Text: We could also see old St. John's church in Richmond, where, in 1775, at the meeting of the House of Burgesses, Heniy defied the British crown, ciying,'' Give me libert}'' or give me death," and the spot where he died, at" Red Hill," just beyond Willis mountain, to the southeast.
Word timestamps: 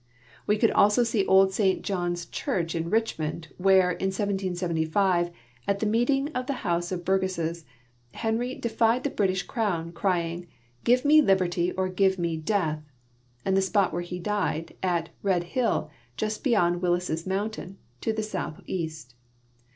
We 0.47 0.57
could 0.57 0.71
also 0.71 1.03
see 1.03 1.27
old 1.27 1.53
St. 1.53 1.83
John's 1.83 2.25
church 2.25 2.73
in 2.73 2.89
Richmond, 2.89 3.49
where, 3.59 3.91
in 3.91 4.07
1775, 4.07 5.29
at 5.67 5.77
the 5.77 5.85
meeting 5.85 6.29
of 6.29 6.47
the 6.47 6.63
House 6.65 6.91
of 6.91 7.05
Burgesses, 7.05 7.65
Heniy 8.15 8.59
defied 8.59 9.03
the 9.03 9.11
British 9.11 9.43
crown, 9.43 9.91
ciying,'' 9.91 10.47
Give 10.83 11.05
me 11.05 11.21
libert}'' 11.21 11.75
or 11.77 11.87
give 11.87 12.17
me 12.17 12.35
death," 12.35 12.81
and 13.45 13.55
the 13.55 13.61
spot 13.61 13.93
where 13.93 14.01
he 14.01 14.17
died, 14.17 14.73
at" 14.81 15.09
Red 15.21 15.43
Hill," 15.43 15.91
just 16.17 16.43
beyond 16.43 16.81
Willis 16.81 17.27
mountain, 17.27 17.77
to 18.01 18.11
the 18.11 18.23
southeast. 18.23 19.13